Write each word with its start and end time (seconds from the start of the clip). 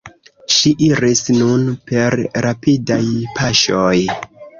Ŝi 0.53 0.69
iris 0.85 1.19
nun 1.35 1.65
per 1.91 2.15
rapidaj 2.45 3.03
paŝoj. 3.37 3.93